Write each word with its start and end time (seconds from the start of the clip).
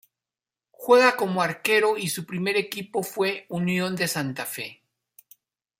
Juega 0.71 1.15
como 1.15 1.43
arquero 1.43 1.95
y 1.95 2.07
su 2.09 2.25
primer 2.25 2.57
equipo 2.57 3.03
fue 3.03 3.45
Unión 3.49 3.95
de 3.95 4.07
Santa 4.07 4.47
Fe. 4.47 4.81